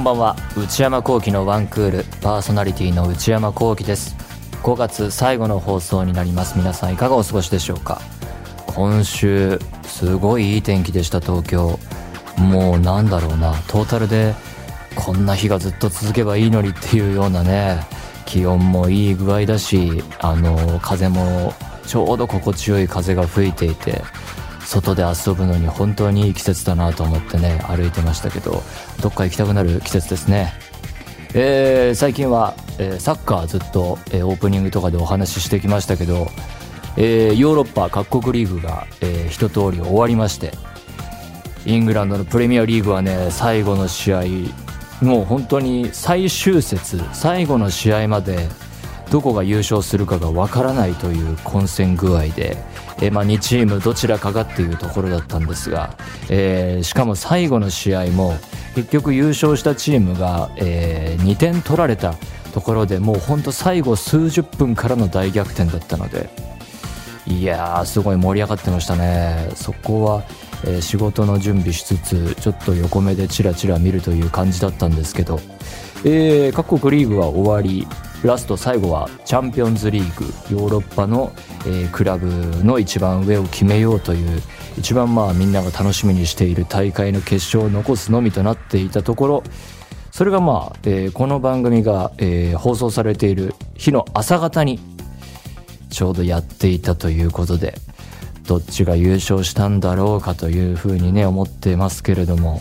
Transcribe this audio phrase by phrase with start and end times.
[0.00, 0.34] んばんは。
[0.56, 4.16] 内山聖輝のワンクールパーソナリティの内山聖輝です。
[4.62, 6.56] 5月最後の放送になります。
[6.56, 8.00] 皆さんいかがお過ごしでしょうか？
[8.66, 11.78] 今週すごいいい天気でした東京。
[12.38, 13.52] もうなんだろうな。
[13.68, 14.34] トータルで
[14.96, 17.84] こんな日がずっと続けばいいのにっていうようなね。
[18.24, 21.52] 気温もいい具合だしあの風も
[21.86, 24.02] ちょうど心地よい風が吹いていて
[24.70, 28.62] 外で遊ぶのに本当にいい季節だなと思ってね歩いてましたけど
[29.02, 30.52] どっか行きたくなる季節ですね。
[31.34, 36.28] えー、最近は、えー、サッカーずっと、えー、オープニングとかでお話ししてきましたけど、
[36.96, 40.52] えー、ヨーロッパ各国リーグが、えー、一通り終わりまして
[41.66, 44.22] イングランドのプレミアリーグはね最後の試合
[45.02, 48.48] もう本当に最終節最後の試合まで
[49.10, 52.56] どこが優勝するかがわからないという混戦具合で、
[53.00, 55.96] えー、まあ、2チームどちらかがっていうところだったんですが、
[56.28, 58.36] えー、しかも最後の試合も
[58.74, 62.14] 結局優勝したチームが、えー、2点取られた
[62.52, 66.30] ところでもうほんと最後数十分からの大逆転だったので
[67.26, 69.50] いやーすごい盛り上がってましたね。
[69.54, 70.24] そこは、
[70.64, 75.38] えー、仕事の準備しつつちょっと横目でチラチラ見るという感じだったんですけど、
[76.04, 77.86] えー、各国リーグは終わり
[78.22, 81.32] ラスト最後はチャンピオンズリーグヨーロッパの、
[81.66, 82.28] えー、クラブ
[82.64, 84.42] の一番上を決めようという
[84.78, 89.42] 一番まあみんなが楽しみにしている大会の決勝を残すのみとなっていたところ
[90.10, 94.80] それがまあ、えー、この番組が、えー、放送されている日の朝方に
[95.88, 97.74] ちょうどやっていたということで
[98.46, 102.60] どっちが優勝したんだろうかというふうにね思ってますけれども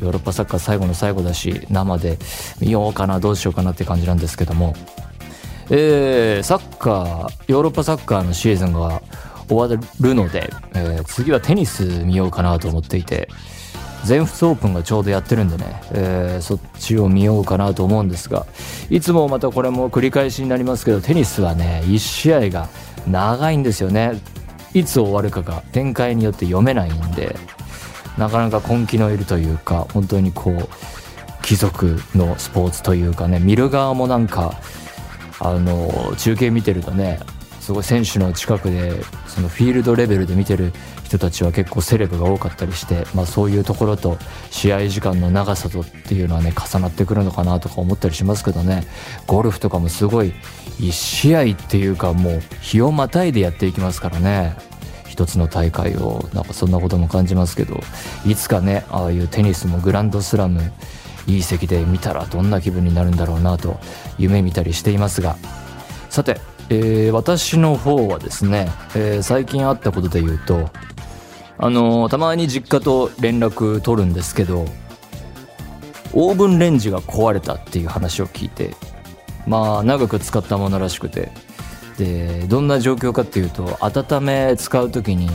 [0.00, 2.18] ヨーロッパサッカー最後の最後だし生で
[2.60, 4.74] 見ようかなどうしようかなって感じなんですけども、
[5.70, 9.02] えー、サッカーヨーロッパサッカーのシーズンが
[9.48, 13.28] 終わるので、えー、次はテニス見ようかなと思っていて
[14.04, 18.46] 全仏オープンがちょうどやってるんでね、えー、そっちを見ようかなと思うんですが
[18.88, 22.68] いつもまたこれも繰り返しになりますけどテニスはね1試合が
[23.06, 24.20] 長いんですよね。
[24.72, 27.34] いつ終わるかが展開によって読めないんで。
[28.20, 30.68] なかなか根気のいるというか本当にこう
[31.42, 34.60] 貴族のスポーツというかね見る側もなんか
[35.38, 37.18] あの中継見てるとね
[37.60, 40.72] すごい選手の近くでそのフィールドレベルで見てる
[41.04, 44.18] 人たちは結構セレブが多かったりして、まあ、そういうところと
[44.50, 48.84] 試合時間の長さとっていうのはね重なってくるのかなとか思ったりしますけどね。
[49.26, 50.34] ゴルフとかもすごい
[50.78, 54.69] 1試合っていうかもう日をまたいでやっていきますからね。
[55.20, 57.78] 一つの大会をなんかそんなことも感じますけど
[58.24, 60.72] いつかねああいうテニスもグランドスラム
[61.26, 63.78] いい席で見たらどんな気分になるんだろうなと
[64.16, 65.36] 夢見たりしていますが。
[66.08, 70.70] さて、えー、私の方はですね、えー、最近あったことで言うと
[71.58, 74.64] あのー、たまに実家と連絡取るんですけど
[76.14, 78.74] オーブンレンジが壊れたっていう話を聞いて
[79.46, 81.30] まあ長く使ったものらしくて
[81.98, 85.28] でどんな状況かっていうと温め使う時に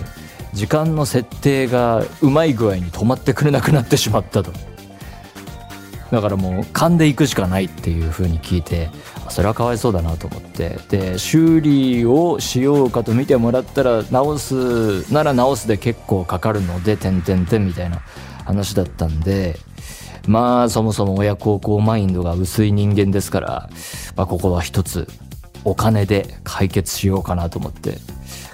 [0.53, 4.51] 時間の設定がうまい具合に止まってくれなくなってしまったと。
[6.11, 8.89] だからもう勘で行くしかないっていう風に聞いて
[9.29, 10.79] それはかわいそうだなと思って。
[10.89, 18.01] で修理をしようかと見てもらったら直すなら直すで結構かかるので点々点みたいな
[18.45, 19.57] 話だったんで
[20.27, 23.69] まあそもそも親孝行マインドが薄い人間ですから、
[24.15, 25.07] まあ、ここは一つ
[25.65, 27.97] お金で解決しようかなと思って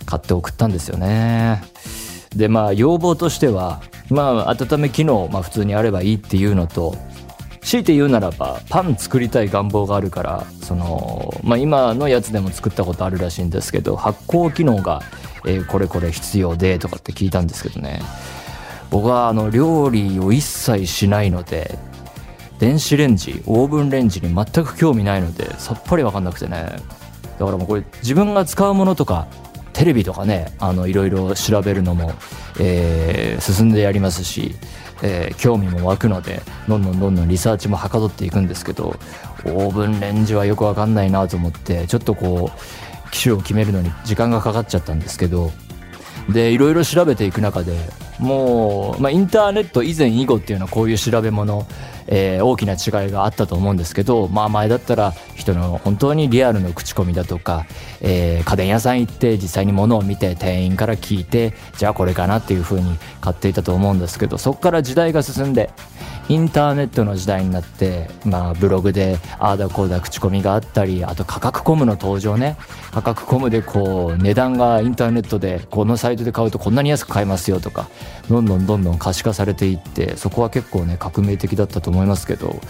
[0.06, 1.62] 買って送ったんですよね。
[2.36, 6.96] でまあ要望としてはまあ温め機能、まあ、普通にあればいいっていうのと
[7.62, 15.02] 強いて言うならばパン作りたい願望があるからその、まあ、今のやつでも作ったことあるらしいんですけど発酵機能が、
[15.46, 18.02] えー、これこれ必要でとかって聞いたんですけどね。
[18.90, 21.80] 僕はあの料理を一切しないので
[22.60, 26.76] 電子レンジオーブンレンジに全く興味ないのでさっぱり分かんなくてね。
[27.42, 29.28] だからもうこれ自分が使うものとか
[29.74, 32.12] テレビとかねあのいろいろ調べるのも、
[32.60, 34.54] えー、進んでやりますし、
[35.02, 38.96] えー、興味も湧くのでどんどんどんどんリサーチもはかどっていくんですけど
[39.46, 45.50] オーブンレンジはよくわかんないなと思ってちょっとこう機種を決めるのに時間がかかっちゃったんですけど
[46.30, 47.76] でいろいろ調べていく中で
[48.20, 51.66] もう、まあ、インターネット以前以後っていうのはこういう調べ物
[52.08, 57.66] えー、大きな違いがあったと思うんですけど、まあ前だったら人の本当にリアルの口コミだとか、
[58.02, 65.72] えー、家電屋さん行って実際に物を見て店員から聞いて、じゃあこれかなっていうふうに買っていたと思うんですけど、そこから時代が進んで、
[66.32, 72.56] インターネットの時代になってまあブログでああだこうだ口コミがあったりあと価格コムの登場ね。
[72.92, 77.90] 価格コムでこう値段がインターネットでこのサイトで買うとこんなに安く買えますよとか
[78.30, 82.62] どんどんどんどん可視化されていってそこは結構ね革命的だったと思いますけど、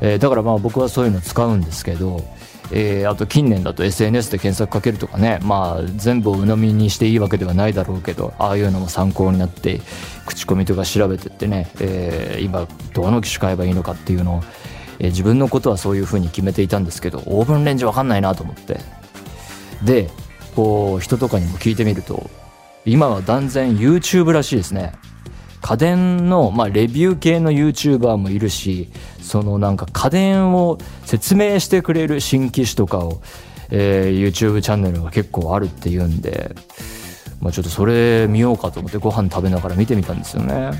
[0.00, 2.24] えー、だからまあ僕はそういうの使うんですけど
[2.72, 9.80] えー、あと近年だと SNS で検索かけるとかねまあ全部を鵜呑みにしていいわけではないだろうけどああいうのも参考になって
[10.26, 14.42] 口コミとか調べてってね、えー、今どの機種買えばいいのかっていうのを、
[14.98, 18.78] えー、自分のことはそういうふうに決めていたんですけどオーブンレンジわかんないなと思って。
[19.84, 20.10] で
[20.54, 22.28] こう人とかにも聞いてみると
[22.84, 24.92] 今は断然 YouTube らしいですね。
[25.70, 28.88] 家電の、まあ、レビュー系の YouTuber もいるし
[29.22, 33.22] そのなんか家電を説明してくれる新機種とかを、
[33.70, 36.56] えー、YouTube チャンネルが結構あるっていうんで、
[37.40, 40.72] まあ、ちょっとそれ見ようかと思ってご飯食べながら見てみたんですよね。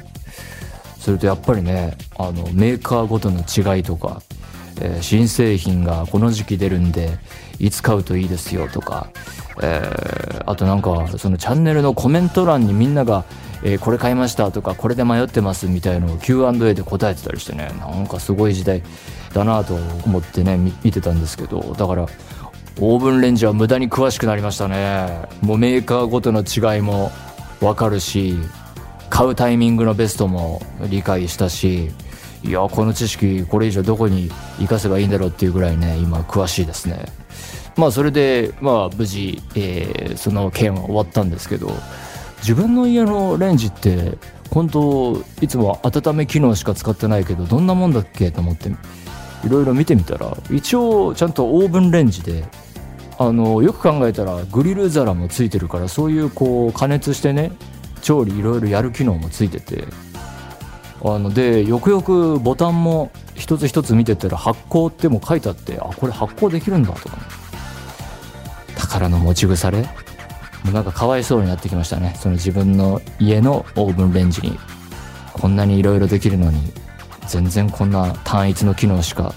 [0.99, 4.23] するとやっぱりねあのメーカーごとの違いとか、
[4.81, 7.17] えー、新製品がこの時期出るんで
[7.61, 9.09] いつ買うといいですよとか、
[9.63, 13.25] えー、あとなんかそのチャンネルのコメント欄にみんなが
[13.63, 18.83] えー、これ買いましたとかこれで迷ってますみたいのを Q&A で答えてたりしてねなんかすごい時代
[19.35, 22.07] だなと思ってね見てたんですけどだから
[22.81, 25.29] オーブンレンジは無駄に詳しくなりましたね。
[25.43, 27.11] もうメーカーごとの違いも
[27.61, 28.39] 分かるし
[29.11, 31.91] 買うタイミングのベストも理解したし
[32.43, 37.05] いやこの知識これ以上どこに生かせばいいんだろうっていうぐらいね今詳しいですね。
[37.77, 41.71] まあそれでまあ無事、えー、その件は終わったんですけど
[42.41, 44.19] 自分の家のレンジって
[44.51, 48.75] 本当いつも温め機能しか使ってないけどどんなもんだっけと思ってい
[49.49, 52.45] ろいろ見てみたら一応ちゃんとオーブンレンジで
[53.19, 57.53] あのよく考えたらグリル皿もついてるからそういうこう加熱してね
[58.03, 59.85] 調理いろいろやる機能もついてて
[61.03, 67.23] あのでよくよくボタンも一つ一つ見てたら発酵っても書いてあってあこれ発酵できるんだとか、ね、
[68.77, 69.87] 宝の持ち腐れ？
[70.73, 72.15] なんかかわいそうになってきましたね。
[72.19, 74.59] その自分の家のオーブンレンジに
[75.33, 76.73] こんなにいろいろできるのに
[77.27, 79.35] 全然こんな単一の機能しか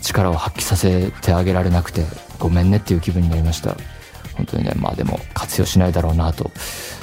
[0.00, 2.04] 力を発揮させてあげられなくて
[2.38, 3.76] ごめんねっていう気分になりました。
[4.34, 6.50] 本当にねまあでも活用しないだろうなと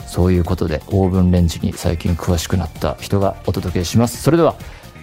[0.06, 4.22] そういうことでオーブンレンジに最近詳しくなった人がお届けします。
[4.22, 4.56] それでは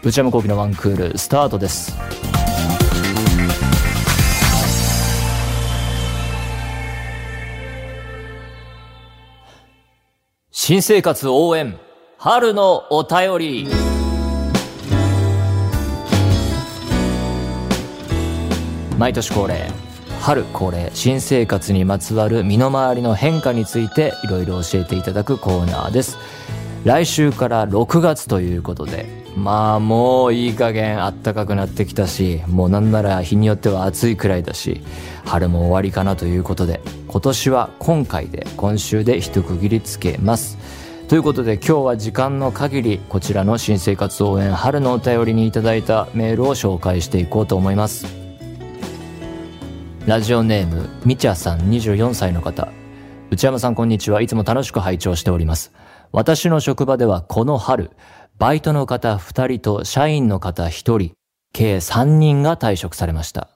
[0.02, 2.27] 内山昂輝のワンクールスタートです。
[10.68, 11.78] 新生活応援
[12.18, 13.66] 春のお便り。
[18.98, 19.70] 毎年恒例
[20.20, 26.18] 春恒例新生活にまつわる身の回りの変化についていろいろ教えていただくコーナーです。
[26.84, 34.80] 来週から6月ということでまあもういい加減あったかくなってきたしもうなんなら日によっては暑いくらいだし
[35.24, 40.58] 春も終わりかなということで今年は今回で今週で一区切りつけます。
[41.08, 48.06] ということで今日は時間の限りこちらの新生活応援春のお便りにいただいたメールを紹介していこうと思います。
[50.06, 52.68] ラジオネームみちゃさん24歳の方。
[53.30, 54.20] 内山さんこんにちは。
[54.20, 55.72] いつも楽しく拝聴しております。
[56.12, 57.90] 私の職場ではこの春
[58.38, 61.12] バイトの方2人と社員の方1人
[61.52, 63.50] 計3人が退職されました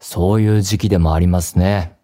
[0.00, 1.96] そういう時期でもありますね。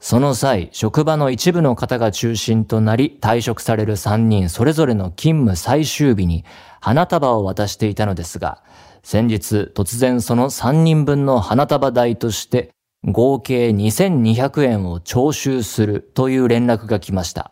[0.00, 6.44] その際、職場の一部の方が中心となり退職される3人それぞれの勤務最終日に
[6.80, 8.62] 花束を渡していたのですが、
[9.02, 12.70] 先日突然その3人分の花束代として
[13.04, 17.50] 合計2200円を徴収するという連絡が来ました。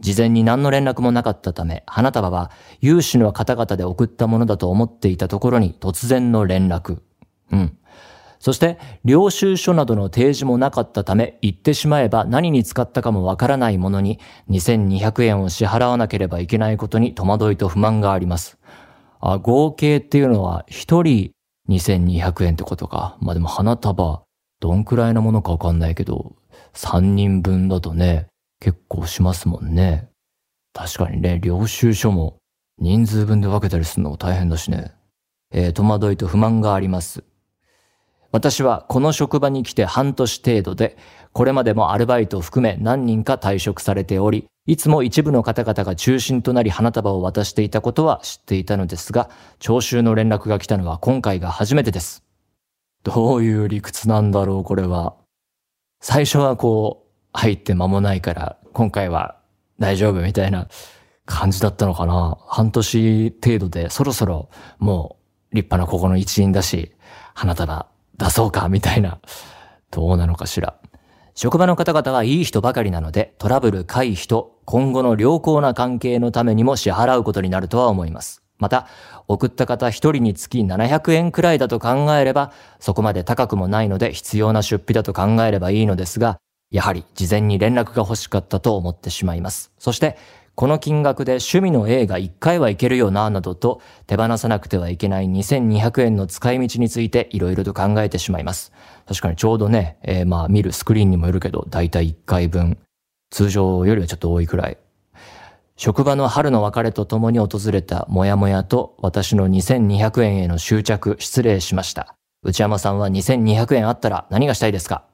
[0.00, 7.00] 事前に何の連絡もなかったため、花束は有志の方々で送ったものだと思っていたところに突然の連絡。
[7.52, 7.78] うん。
[8.44, 14.18] そして、領収書などの提示もなかったため、言ってしまえば何に使ったかもわからないものに、
[14.50, 18.58] 2200円を支払わなければいけないことに戸惑いと不満があります。
[19.20, 21.30] あ、合計っていうのは、一人
[21.70, 23.16] 2200円ってことか。
[23.20, 24.24] まあでも花束、
[24.60, 26.36] どんくらいのものかわかんないけど、
[26.74, 28.26] 3人分だとね、
[28.60, 30.08] 結構しますもんね。
[30.72, 32.38] 確かにね、領収書も
[32.78, 34.92] 人数分で分けたりするのも大変だしね。
[35.52, 37.22] えー、戸惑いと不満があります。
[38.32, 40.96] 私はこの職場に来て半年程度で、
[41.32, 49.30] これまでもアルバイトを含め何人か退職されており、いつも一部の方々が中心となり花束を渡していたことは知っていたのですが、
[49.60, 52.24] 徴収の連絡が来たのは今回が初めてです。
[53.04, 55.14] どういう理屈なんだろう、これは。
[56.00, 57.03] 最初はこう、
[57.34, 59.36] 入って間もないから、今回は
[59.78, 60.68] 大丈夫みたいな
[61.26, 62.38] 感じだったのかな。
[62.46, 64.48] 半年程度でそろそろ
[64.78, 65.16] も
[65.52, 66.92] う立派なここの一員だし、
[67.34, 69.18] 花束出そうかみたいな。
[69.90, 70.76] どうなのかしら。
[71.34, 78.42] 職場の方々はいい人ばかりなので、トラブル回避と今後の良好な関係のためにも支払うことになるとは思います。
[78.58, 78.86] また、
[79.26, 86.38] 送った方一人につき700円くらいだと考えれば、そこまで高くもないので必要な出費だと考えればいいのですが、
[86.74, 89.70] やはり事前に連絡が欲しかったと思ってしまいます。
[89.78, 90.16] そして、
[90.56, 98.72] この金額で趣味の映画1回は行けるよな、などと手放さなくてはいけない2200円の使い道について色々と考えてしまいます。
[99.06, 102.76] 確かにちょうどね、えー、まあ見るスクリーンにもよるけど、だいたい1回分、
[103.30, 104.78] 通常よりはちょっと多いくらい。
[105.76, 112.16] 職場の春の別れとともに訪れたモヤモヤと私の2200円への執着失礼しました。
[112.42, 115.04] 内山さんは2200円あったら何がしたいですか？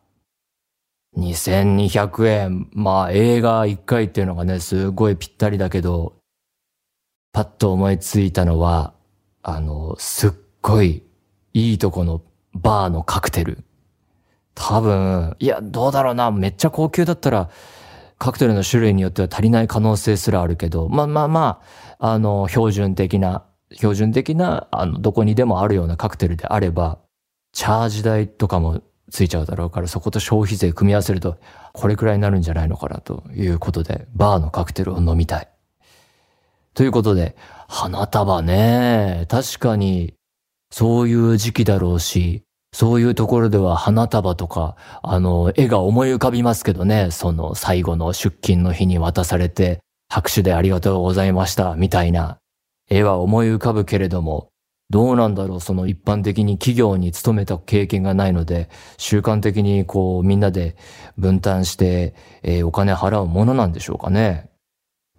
[1.17, 2.69] 2200円。
[2.73, 6.15] まあ映画1回っていうのがね、すごいぴったりだけど、
[7.33, 8.95] パッと思いついたのは、
[9.43, 10.31] あの、すっ
[10.63, 11.03] ごい
[11.53, 12.23] いいとこの
[12.55, 13.65] バーのカクテル。
[14.55, 16.31] 多分、いや、どうだろうな。
[16.31, 17.51] めっちゃ高級だったら、
[18.19, 21.63] カクテルの種類によっては足りない可能性すらあるけど、まあまあま
[21.99, 26.99] あ、あの、標準的な、標準的な、あの、どこにでもあるようなカクテルであれば、
[27.53, 31.37] チャージ代とかもついちゃうだろうから、そこと消費税組み合わせると、
[31.73, 35.49] これくらいになるんじゃないのかなということで、バーのカクテルを飲みたい。
[36.75, 37.37] ということで、
[37.69, 40.15] 花束ね、確かに、
[40.71, 52.39] そういう時期だろうし、そういうところでは花束とか、あの、絵が思い浮かびますけどね、その最後の出勤の日に渡されて、拍手でありがとうございました、みたいな。
[52.89, 54.50] 絵は思い浮かぶけれども、
[54.91, 58.69] どうなんだろうその一般的に企業に勤めた経験がないので、
[58.99, 60.77] 習慣的にこうみんなで
[61.17, 64.51] 分担して、えー、お金払うものなんでしょうかね。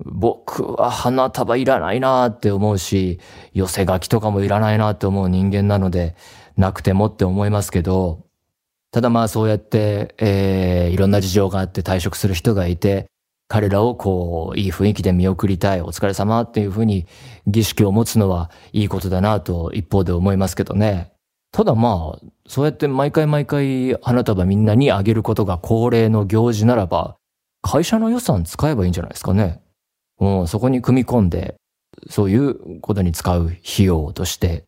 [0.03, 3.19] 僕は花束いらないなって思うし、
[3.53, 6.15] 寄せ書きとかもいらないなって思う人間なので、
[6.57, 8.25] なくてもって思いますけど、
[8.91, 13.10] ただまあそうやって、えー、いろんな事情があって退職する人がいて、
[13.51, 17.05] 彼らをこう、いい雰囲気で見送りたい、お疲れ様っていうふうに
[17.47, 21.11] 儀式を持つのはいいことだなと一方で思いますけどね。
[21.51, 27.17] ただまあ、そうやって毎回毎回花束みんなにあげることが恒例の行事ならば、
[27.61, 29.61] 会社の予算使えばいいんじゃないですかね。
[30.21, 31.55] うん、そこに組み込んで、
[32.09, 34.63] そういうことに使う費用として、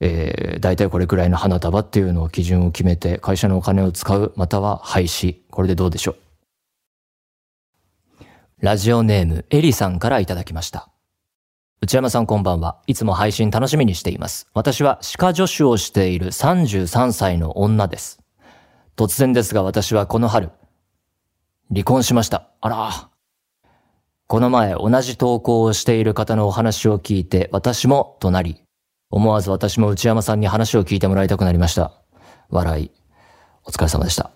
[0.00, 5.42] えー、大体これくらいの花束っていうのを基準を決めて会社のお金を使う、または廃止。
[5.50, 6.16] これでどうでしょう？
[8.64, 10.88] ラジオネームエリさんからいただきました。
[11.82, 12.80] 内山さんこんばんは。
[12.86, 14.48] いつも配信楽しみにしています。
[14.54, 18.22] 私は歯科助手をしている33歳の女です。
[18.96, 20.50] 突然ですが私はこの春、
[21.70, 22.48] 離婚しました。
[22.62, 23.10] あら。
[24.28, 28.62] この前同じ投稿をしている方のお話を聞いて私もとなり、
[29.10, 31.92] 思わず私も内山さんに話を聞いてもらいたくなりました。
[32.48, 32.90] 笑い。
[33.66, 34.30] お疲れ様でした。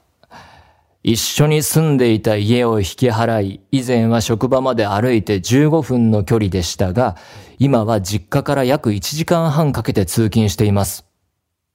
[1.05, 7.17] 一緒に住んでいた家を引き払い、以前は職場まで歩いて15分の距離でしたが、
[7.59, 11.07] 今は実家から約1時間半かけて通勤しています。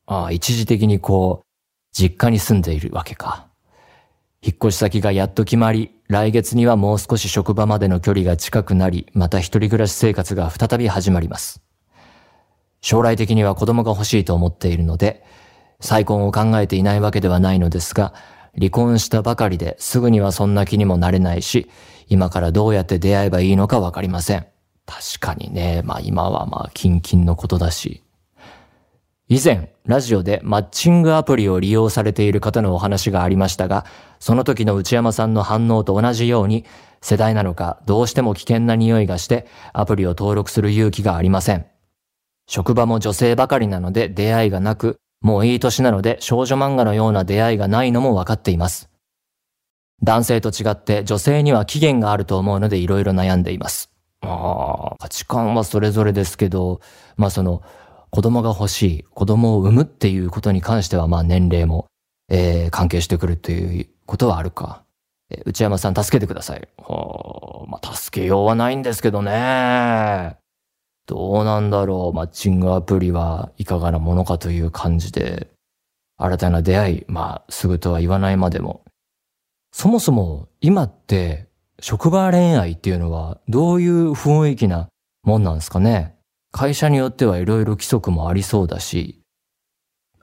[0.06, 1.46] ああ、一時的にこう、
[1.94, 3.48] 実家に住んでいるわけか。
[4.42, 11.62] 引っ越し先がやっと決まり、来月にはもう少し職場までの距離が近くなり、また一人暮らし生活が再び始まります。
[12.82, 15.24] 将来的には子供が欲しいと思っているので、
[15.80, 18.13] 再婚を考えていないわけではないのですが、
[18.57, 21.69] 離婚したばかりですぐにはそんな気にもなれないし、
[22.07, 24.45] 今からどうやって出会えばいいのかわかりません。
[24.86, 28.03] 確かにね、まあ今はまあキンキンのことだし。
[29.29, 33.86] 以前、ラジオでマッチングアプリを利用されている方のお話がありましたが、
[34.19, 36.65] その時の内山さんの反応と同じように、
[37.01, 41.65] 世代なのかどうしても危険な匂いがしてアプリを登録する勇気がありません。
[42.48, 48.89] 職場も女性ばかりなので出会いがなく、もういい年なので少女漫画のような出会いがないのもわかっています。
[50.03, 53.89] 男性と違って女性には期限があると思うので色々悩んでいます。
[54.22, 56.82] ああ、価値観はそれぞれですけど、
[57.15, 57.62] まあその、
[58.10, 61.88] 子供が欲しい、子供を産むっていうことに関してはまあ年齢も、
[62.30, 64.84] えー、関係してくるということはあるか。
[65.30, 66.68] えー、内山さん助けてください。
[66.77, 70.43] はあ、まあ助けようはないんですけどね。
[71.05, 75.50] どうなんだろう、マッチングアプリはいかがなものかという感じで、
[76.17, 78.86] 新たな出会い、まあ、すぐとは言わないまでも。
[79.74, 81.48] そもそも、今って、
[81.81, 84.88] 職場恋愛っていうのは、どういう雰囲気な
[85.24, 86.15] もんなんですかね。
[86.51, 89.19] 会社によってはいろいろ規則もありそうだし、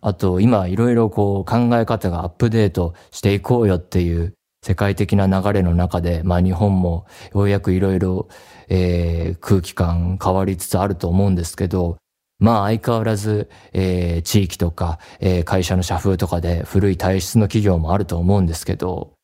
[0.01, 8.29] あと、今いろいろこう考え方がアップデートしていこうよっていう世界的な流れの中で、まあ日本もようやくいろいろ、
[8.69, 11.97] えー、空気感変わりつつあると思うんですけど、
[12.39, 19.15] まあ相変わらず、えー、地域とか、えー、会社の社風とかで古い体質の企業もあると思うんですけど、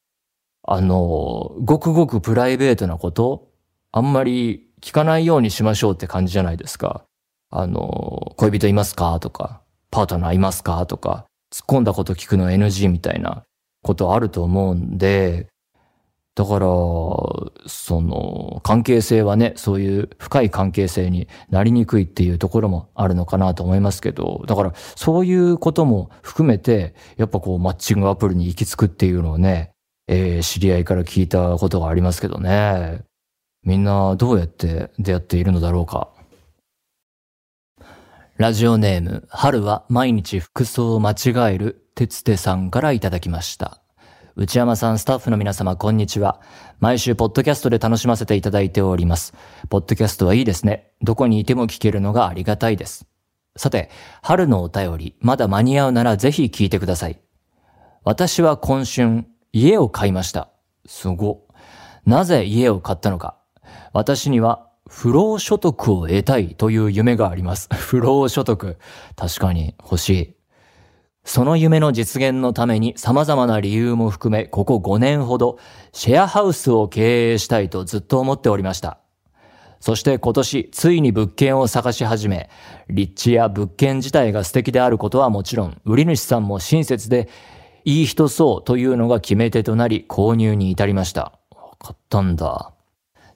[0.62, 3.48] あの、ごくごくプライベートなこと、
[3.92, 7.04] あんまり聞かないようにしましょうって感じじゃないですか。
[7.50, 9.18] あの、恋人いますか？
[9.20, 10.84] とか、パートナーいますか？
[10.86, 13.44] とか、突っ込んだこと聞くの NG みたいな。
[13.86, 15.48] ことあると思うんで、
[16.34, 29.72] だから、その、関係性はね、そういう深い関係性になりにくいっていうところもあるのかなと思いますけど、だからそういうことも含めて、やっぱこうマッチングアプリに行き着くっていうのをね、
[30.08, 33.00] えー、知り合いから聞いたことがありますけどね。
[33.64, 36.10] みんなどうやって出会っているのだろうか。
[38.36, 43.80] ラジオネーム、春は毎日服装を間違える、てつてさんからいただきました。
[44.36, 46.42] 内山さん、スタッフの皆様、こんにちは。
[46.78, 49.32] 毎週、ポッドキャストで楽しませていただいております。
[49.70, 50.90] ポッドキャストはいいですね。
[51.00, 53.06] どこにいても聞けるのがありがたいです。
[53.56, 53.88] さて、
[54.20, 57.18] 春のお便り、まだ間に合うならぜひ聞いてください。
[58.04, 59.24] 私は今春、
[59.54, 60.50] 家を買いました。
[60.84, 61.48] すご。
[62.04, 63.38] なぜ家を買ったのか。
[63.94, 67.70] 私には不労所得を得たいという夢があります。
[67.74, 68.76] 不労所得。
[69.16, 70.35] 確かに欲しい。
[71.36, 75.58] その夢の実現のために様々な理由も含め、ここ5年ほど、
[75.92, 79.00] シェアハウスを経営したいとずっと思っておりました。
[79.78, 82.48] そして今年、ついに物件を探し始め、
[82.88, 87.28] 立地や物件自体が素敵であることはもちろん、売り主さんも親切で、
[87.84, 91.38] いい人そうというのが決め手となり、購入に至りました。
[91.78, 92.72] 買ったんだ。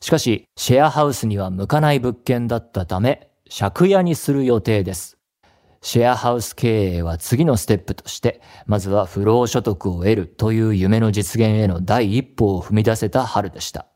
[0.00, 5.19] しかし、シェアハウスには向かない物件だったため、借家にする予定です。
[5.82, 13.87] シェアハウス経営は次のステップとして、まずは不労所得を得るという夢の実現への第一歩を踏み出せた春でした。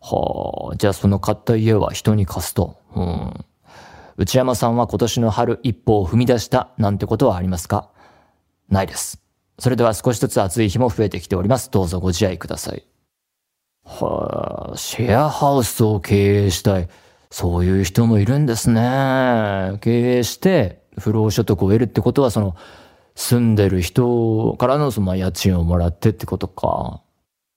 [0.00, 2.78] はあ、じゃあその買った家は人に貸すと。
[2.94, 3.44] うん。
[4.16, 7.90] 内山さんは今年の春一歩を踏み出したなんてことはありますか？
[8.68, 9.20] ないです。
[9.58, 11.70] それでは少しずつ暑い日も増えてきております。
[11.72, 12.84] どうぞご自愛ください。
[13.84, 16.88] はあ、シェアハウスを経営したい。
[17.30, 19.78] そういう人もいるんですね。
[19.80, 22.56] 経営して、不労所得を得るってことは、その、
[23.14, 27.00] 住んでる人からのその家賃をもらってってことか。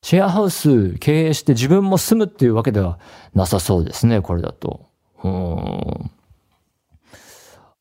[0.03, 2.99] シェアハウス経営して自分も住むっていうわけでは
[3.33, 4.87] なさそうですね、これだと。
[5.23, 6.11] うん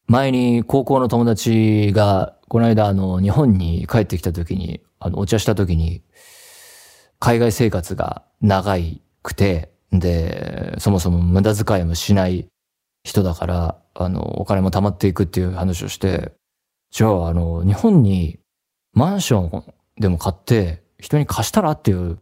[0.08, 6.02] 前に高校の友達が、この間あの、日本に帰ってきた時に、あの、お茶した時に、
[7.18, 8.76] 海外生活が長
[9.22, 12.46] くて、で、そもそも無駄遣いもしない
[13.06, 16.32] 人だから、あの、お金も貯まっていくっていう話をして、
[16.90, 18.40] じゃあ、あの、日本に
[18.94, 19.64] マンション
[20.00, 22.18] でも買って人に貸したらっていう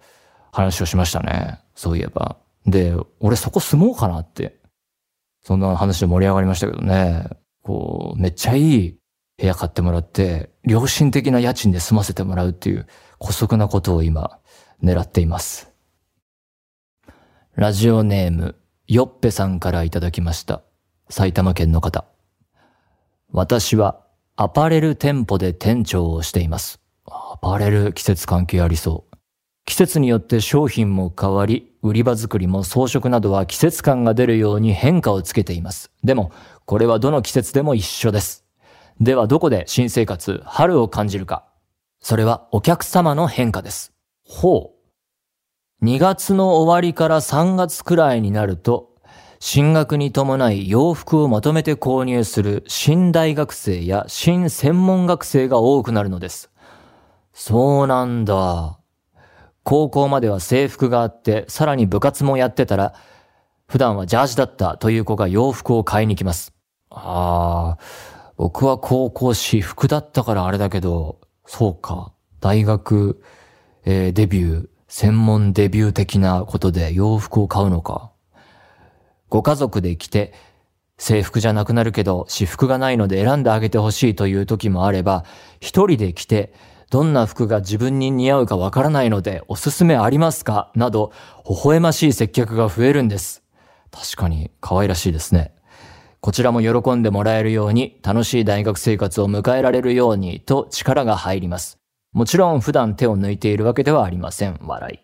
[0.53, 1.59] 話をしましたね。
[1.75, 2.37] そういえば。
[2.67, 4.61] で、俺そこ住もうかなって。
[5.43, 7.29] そんな話で盛り上がりましたけどね。
[7.63, 8.99] こう、めっちゃいい
[9.39, 12.87] 部屋買ってもらって、良心的な家賃で住ませてもらうっていう、
[13.19, 14.39] 古速なことを今、
[14.83, 15.73] 狙っています。
[17.55, 20.63] ラジオネーム、よっぺさんからいただきました。
[21.15, 22.05] 埼玉県の方。
[23.31, 24.01] 私は
[24.35, 26.81] アパレル店舗で店長をしています。
[27.07, 29.17] アパレル季節関係ありそう。
[29.65, 35.93] 季節によって商品も変わり、売り場作りも装飾などは季節感が出るように変化をつけています。
[36.03, 36.33] でも、
[36.65, 38.45] これはどの季節でも一緒です。
[38.99, 41.45] ではどこで新生活、春を感じるか。
[42.01, 43.93] それはお客様の変化です。
[44.25, 44.73] ほ
[45.81, 45.85] う。
[45.87, 48.94] 2月の終わりから3月くらいになると、
[49.47, 56.51] 進学に伴い洋服をまとめて購入する新大学生や新専門学生が多くなるのです。
[57.35, 58.81] そうなんだ。
[59.63, 62.95] 高校までは制服があって、さらに部活もやってたら、
[63.69, 66.55] 普段はジャージだったという子が洋服を買いに来ます。
[66.89, 67.79] ああ、
[68.39, 72.15] 僕は高校私服だったからあれだけど、そうか。
[72.41, 73.21] 大学、
[73.85, 78.14] えー、デビュー、専門デビュー的なことで洋服を買うのか。
[79.35, 80.33] ご家族で着て、
[80.97, 85.25] 制服じゃなくなるけど、私服がないので選んであげてほしいという時もあれば、
[85.59, 86.55] 一人で着て、
[86.89, 90.71] どんな服が自分に似合うかわからないので、おすすめありますか？
[90.77, 91.11] など、
[91.49, 93.43] 微笑ましい接客が増えるんです。
[93.91, 95.53] 確かに、可愛らしいですね。
[96.21, 101.79] こちらも喜んでもらえるように、楽しい大学生活を迎えられるように、と力が入ります。
[102.13, 104.61] もちろん普段手を抜いているわけではありません。
[104.63, 105.01] 笑い。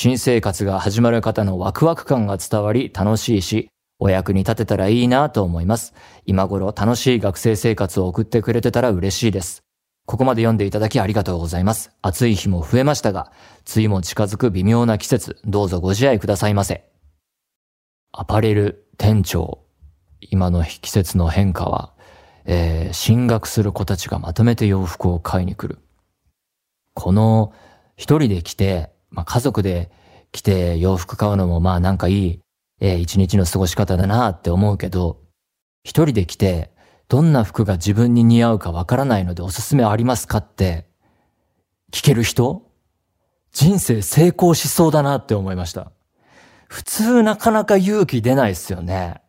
[0.00, 5.92] 新生活が始まる方のワクワク感が伝わり楽しいし、お役に立てたらいいなと思います。
[6.24, 9.64] 今頃楽しい学生生活を送ってくれてたら嬉しいです。
[10.06, 11.90] ここまで読んでいただきありがとうございます。
[12.00, 13.32] 暑い日も増えましたが、
[13.74, 16.84] 梅雨も近づく微妙な季節、どうぞご自愛くださいませ。
[18.12, 19.64] アパレル店長。
[20.20, 21.92] 今の季節の変化は、
[22.44, 25.80] えー、進学する子たちがまとめて洋服を買いに来る。
[26.94, 27.52] この
[27.96, 29.90] 一人で来て、まあ、家族で
[30.32, 32.40] 来て洋服買うのもまあなんかいい、
[32.80, 35.20] えー、一日の過ごし方だなって思うけど、
[35.84, 36.70] 一人で来て
[37.08, 40.86] どんな服が自分に似合うかわからないのでおすすめありますかって
[41.90, 42.70] 聞ける人
[43.52, 45.90] 人生成功しそうだなって思いました。
[46.68, 49.22] 普通なかなか勇気出ないっすよね。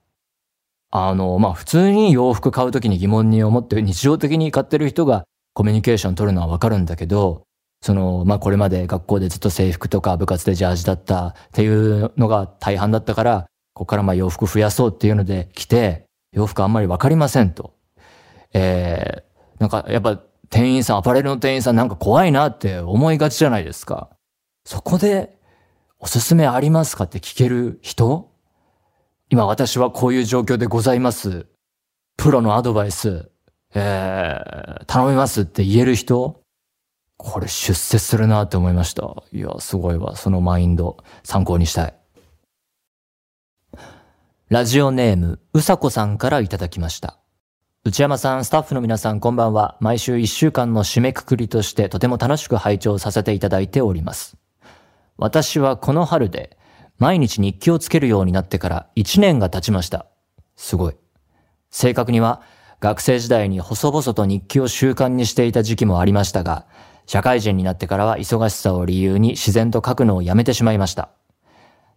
[0.92, 7.44] あの、まあ、普通に洋服買うときに疑問に思って日常的に買ってる人がコミュニケーション取るのはわかるんだけど、
[7.82, 17.74] その、まあ、これまで学校でずっと制服とか部活でジャージだったっていうのが大半だったから、ここからま、洋服増やそうっていうので来て、洋服あんまりわかりませんと。
[18.54, 24.10] えー、なんかやっぱ店員さん、アパレルの店員さんなんか怖いなって思いがちじゃないですか。
[24.66, 25.38] そこで、
[26.00, 28.32] おすすめありますかって聞ける人？
[29.30, 31.46] 今私はこういう状況でございます。
[32.18, 33.30] プロのアドバイス、
[33.76, 36.39] えー、頼みますって言える人？
[37.22, 39.24] これ出世するなって思いました。
[39.34, 40.16] いや、すごいわ。
[40.16, 41.94] そのマインド、参考にしたい。
[44.48, 47.20] ラジオネーム、うさこさんからいただきました。
[47.84, 49.78] 内山さん、スタッフの皆さん、こんばんは。
[49.82, 54.38] 毎週1週間の締めくくりとしてとても楽しく拝聴させていただいております。
[55.18, 56.58] 私はこの春で
[57.00, 60.06] 毎日日記をつけるようになってから1年が経ちました。
[60.56, 60.96] すごい。
[61.70, 62.42] 正確には
[62.80, 66.66] 学生時代に細々と日記を習慣にしていた時期もありましたが、
[67.10, 71.10] 社会人になってからは忙しさを理由に自然と書くのをやめてしまいました。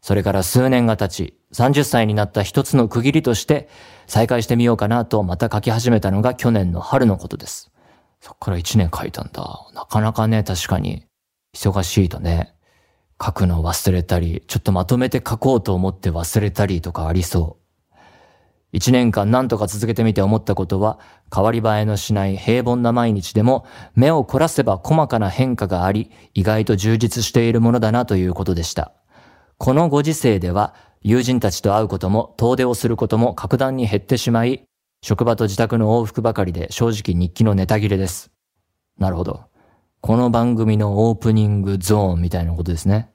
[0.01, 3.69] それから数年が経ち、30歳になった一つの区切りとして、
[4.07, 7.71] 再開してみようかなとまた書き始めたのが去年の春のことです。
[8.23, 9.69] そっから1年書いたんだ。
[9.75, 11.05] なかなかね、確かに、
[11.55, 12.55] 忙しいとね、
[13.23, 17.62] 書くの忘れたり、ちょっとまとめて書こうと思って忘れたりとかありそう。
[18.73, 20.99] 一年間何とか続けてみて思ったことは、
[21.33, 28.93] 変わり映えのしない平凡な毎日でも、目を凝らせば細かな変化があり、意外と充実しているものだなということでした。
[29.59, 34.65] このご時世では、友人たちと会うことも遠出をすることも格段に減ってしまい、
[35.03, 38.31] 職場と自宅の往復ばかりで正直日記のネタ切れです。
[38.99, 39.43] なるほど。
[40.01, 43.11] この番組のオープニングゾーンみたいなことですね。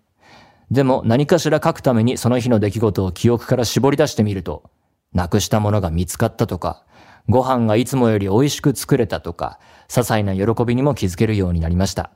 [0.69, 4.69] でも何かしら書くためにその日の出来事を記憶から絞り出してみると、
[5.17, 6.85] なくしたものが見つかったとか、
[7.27, 12.11] ご飯がいつもより美味しく作れたとか、些細な喜びにも気づけるようになりました。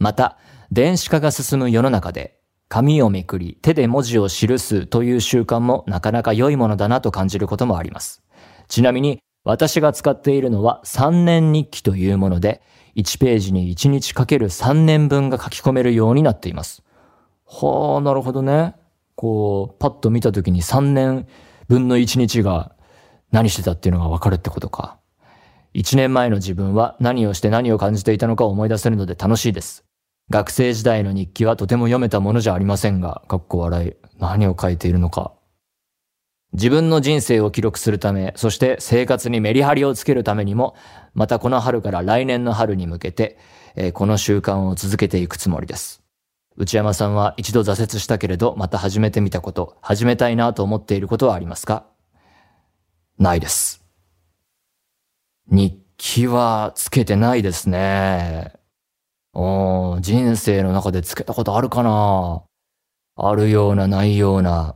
[0.00, 0.36] また、
[0.72, 2.36] 電子化が進む世の中で、
[2.68, 8.20] 紙をめくり手で文字を記すという習慣もなかなか良いものだなと感じることもあります。
[8.66, 12.60] ちなみに私が使っているのは3年日記というもので、
[12.96, 16.82] 1ページに1日かける3年分が書き込めるようになっています。
[17.46, 18.74] はあ、なるほどね。
[19.14, 21.26] こう、パッと見た時に3年
[21.68, 22.72] 分の1日が
[23.30, 24.98] 何してたっていうのがわかるってことか。
[25.74, 29.84] 1年前の自分は何をして何を感じていたのかを思い出せるので楽しいです。
[30.30, 35.32] 学生時代の日記はとても読めたものじゃありませんが、かっこ笑い、何を書いているのか。
[36.52, 40.74] 自分の人生を記録するため、そして生活にメリハリをつけるためにも、
[41.14, 43.38] またこの春から来年の春に向けて、
[43.76, 46.02] えー、この習慣を続けていくつもりです。
[46.60, 51.86] 内山さんは一度挫折したけれど、また始めてみたこと、始めたいなと思っていることはありますか？
[53.16, 53.84] ないです。
[55.48, 58.54] 日記はつけてないですね。
[59.34, 62.42] お人生の中でつけたことあるかな？
[63.14, 64.74] あるような、ないような。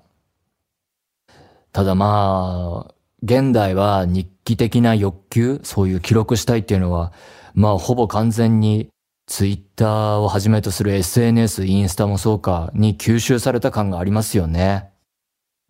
[1.73, 7.13] ただまあ、現代は日記的な欲求、そういう記録したいっていうのは、
[7.55, 8.89] まあほぼ完全に
[9.27, 14.91] ツイッターをはじめとする SNS、インスタもそうか、に吸収された感がありますよね。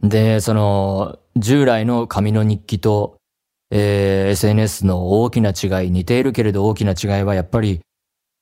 [0.02, 3.16] で、その、従来の紙の日記と、
[3.70, 7.80] えー、SNS の大きな違い、似ているけれど大きな違いはやっぱり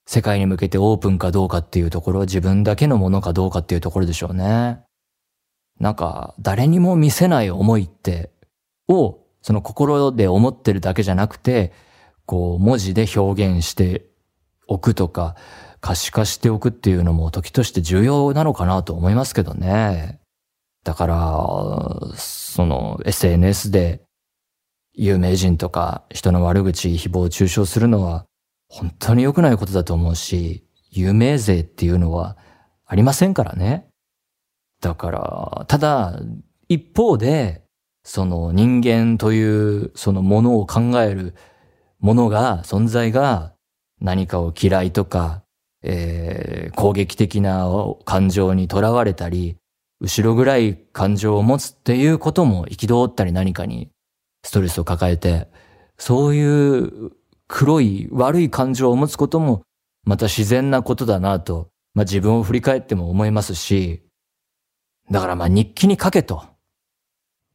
[0.07, 4.81] 世界に向けてオープンかどうかっていうところ、自分だけのものかどうかっていうところでしょうね。
[5.79, 8.33] なんか、誰にも見せない思いって、
[8.89, 11.73] を、その心で思ってるだけじゃなくて、
[12.27, 14.10] こう、文字で表現して
[14.71, 15.35] おくとか、
[15.81, 20.21] 可視化しておくっていうのも時として重要なのかなと思いますけどね。
[20.85, 24.03] だから、その SNS で
[24.95, 28.27] 有名人とか人の悪口、誹謗中傷するのは
[28.69, 32.37] 本当に良くないことだと思うし、有名税っていうのは
[32.87, 33.89] ありませんからね。
[34.81, 36.21] だから、ただ、
[36.69, 37.63] 一方で、
[38.05, 41.35] その人間というそのものを考える
[41.99, 43.55] ものが、存在が
[44.01, 45.43] 何かを嫌いとか、
[45.83, 47.69] えー、攻撃的な
[48.05, 49.57] 感情にとらわれたり、
[50.01, 53.91] 後ろぐらい感情を持つっていうことも憤ったり何かに
[54.43, 55.49] ストレスを抱えて、
[55.99, 57.13] そういう
[57.47, 59.63] 黒い悪い感情を持つことも
[60.05, 64.03] また自然なことだなと、まあ自分を振り返っても思いますし、
[65.11, 66.45] だからまあ日記に書けと。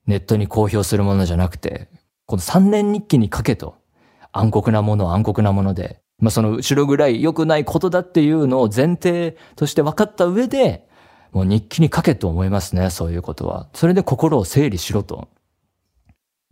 [0.06, 1.90] ネットに公表するものじゃなくて、
[2.28, 3.78] この3年日記に書けと。
[4.32, 10.88] 暗黒なもの暗黒なもので、まあその後ろぐらい良くないことだっていうのを前提として分かった上で、
[11.32, 13.70] もう日記に書けと思いますね、そういうことは。
[13.74, 15.28] それで心を整理しろと。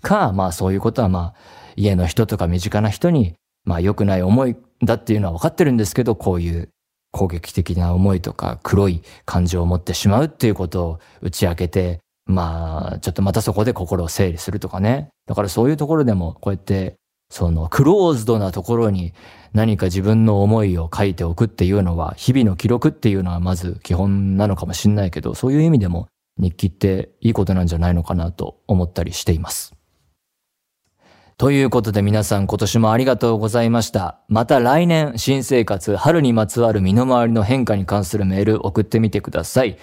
[0.04, 1.34] か、まあそういうことはまあ
[1.76, 3.34] 家の人とか身近な人に
[3.66, 6.70] まあ良くない思いだっていうのは分かってるんですけど、こういう
[7.12, 15.10] 攻撃的な思いとか黒い感情を持ってしまうっていうことを打ち明けて、まあ、ちょっとまたそこで心を整理するとかね。
[15.26, 16.96] だからそういうところでもこうやって
[17.34, 19.12] そのクローズドなところに
[19.54, 29.74] 何か自分の思いを書いておくっていうのは、日々の記録っていうのはまず基本なのかもしんないけど、そういう意味でも日記っていいことなんじゃないのかなと思ったりしています。
[31.38, 34.20] ということで皆さん今年もありがとうございました。
[34.28, 39.80] また来年新生活春にまつわる身の回りの変化に関するメール送ってみてください。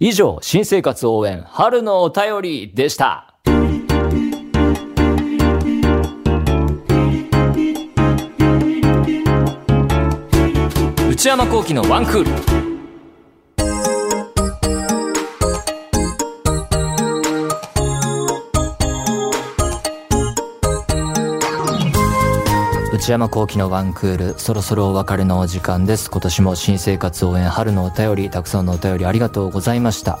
[0.00, 3.29] 以上、新生活応援春のお便りでした。
[11.20, 12.30] 内山幸喜のワンクール。
[22.94, 26.10] 内山幸喜のワンクール、そろそろお別れのお時間です。
[26.10, 30.20] 今年も新生活応援春のお便り、たくさんのお便りありがとうございました。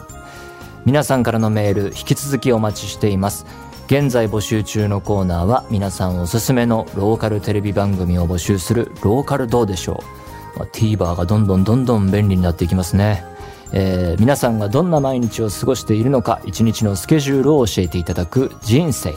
[0.84, 3.46] 皆さんからのメール、引き続きお待ちしています。
[3.86, 10.29] 現在募集中のコーナーは皆さんおすすめのローカルテレビ番組を募集するローカルどうでしょう。
[10.56, 13.24] まあ TVer がどんどんどんどん便利になっていきますね。
[13.72, 19.14] えー、皆さんがどんな毎日を過ごしているのか、一日のスケジュールを教えていただく人生。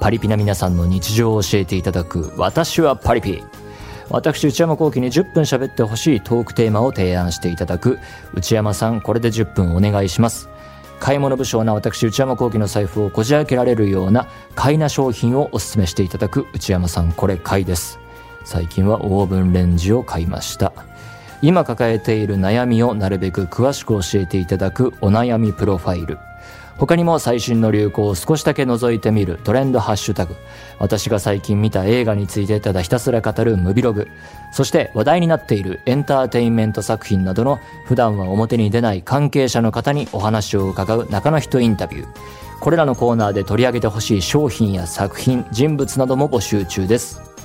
[0.00, 3.42] パリピな皆さんの日常を教えていただく私はパリピ
[4.08, 7.98] 私内山幸喜に10分喋ってほしいトークテーマを提案していただく
[8.34, 10.48] 内山さんこれで10分お願いします
[11.00, 17.98] 買い物不詳な私内山幸喜の財布をこじ開けられるような買いな商品をお勧めしていただく内山さんこれ買いです
[18.46, 20.72] 最近はオーブンレンジを買いました
[21.42, 26.18] 今抱えている悩みをなるべく詳しく教えていただくお悩みプロファイル
[26.78, 30.36] 他にも最新の流行を少しだけ覗いてみるトレンドハッシュタグ。
[30.78, 34.08] 私が最近見た映画についてただひたすら語るムビログ。
[34.52, 42.06] そして話題になっているエンターテインメント作品などの普段は表に出ない関係者の方にお話を伺う中の人インタビュー。
[42.60, 47.35] これらのコーナーで取り上げてほしい商品や作品、人物なども募集中です。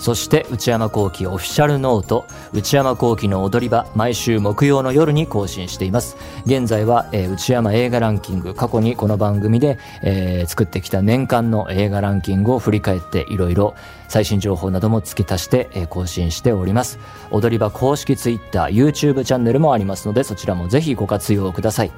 [0.00, 6.16] そして内山幸喜オフィシャルノート内山幸喜の踊り場毎週木曜の夜に更新しています。
[6.46, 13.74] 現在は、えー、内山映画ランキング過去にこの番組で、えー、作ってきた年間の映画ランキングを振り返っていろいろ
[14.10, 16.98] 最新情報なども付け足して、え、更新しております
[17.30, 21.92] 踊り場公式 Twitter、YouTube チャンネルもありますのでそちらもぜひご活用ください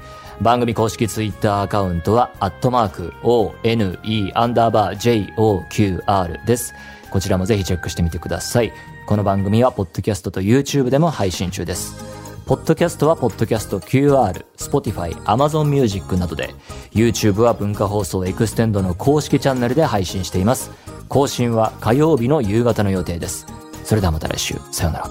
[0.41, 3.99] 番組公式ツイッターアカウントは、アットマーク、one,
[4.33, 6.73] アンダーバー joqr です。
[7.11, 8.73] こちらもぜひチェックしてみてください。
[9.11, 12.01] この番組は、ポッドキャストと YouTube でも配信中です。
[12.45, 16.55] ポッドキャストは、ポッドキャスト QR、Spotify、Amazon Music などで、
[16.93, 20.71] YouTube は文化放送エクステンドの公式チャンネルで配信しています。
[21.09, 23.47] 更新は火曜日の夕方の予定です。
[23.83, 24.55] それではまた来週。
[24.71, 25.09] さようなら。